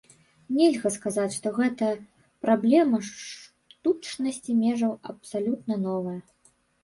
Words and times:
Нельга 0.59 0.89
сказаць, 0.93 1.33
што 1.35 1.51
гэта 1.57 1.89
праблема 2.45 2.97
штучнасці 3.09 4.51
межаў 4.65 4.93
абсалютна 5.13 5.73
новая. 5.85 6.19